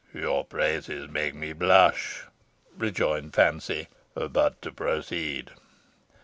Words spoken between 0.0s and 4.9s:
"Your praises make me blush," rejoined Fancy. "But to